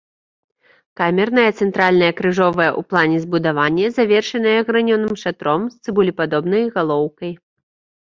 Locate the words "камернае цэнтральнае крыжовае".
0.99-2.69